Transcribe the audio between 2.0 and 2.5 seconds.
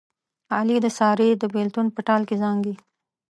ټال کې